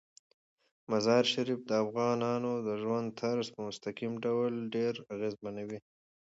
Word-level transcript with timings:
مزارشریف 0.91 1.59
د 1.69 1.71
افغانانو 1.85 2.51
د 2.67 2.69
ژوند 2.81 3.07
طرز 3.21 3.45
په 3.55 3.59
مستقیم 3.67 4.13
ډول 4.25 4.51
ډیر 4.75 4.93
اغېزمنوي. 5.13 5.79